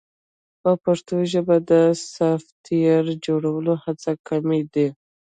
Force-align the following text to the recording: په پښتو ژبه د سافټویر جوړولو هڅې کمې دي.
په 0.61 0.71
پښتو 0.83 1.15
ژبه 1.31 1.55
د 1.71 1.73
سافټویر 2.15 3.03
جوړولو 3.25 3.73
هڅې 3.83 4.13
کمې 4.27 4.61
دي. 4.73 4.87